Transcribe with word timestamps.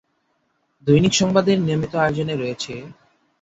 দৈনিক 0.87 1.13
সংবাদের 1.13 1.57
নিয়মিত 1.59 1.93
আয়োজনে 1.95 2.35
রয়েছেঃ 2.35 2.81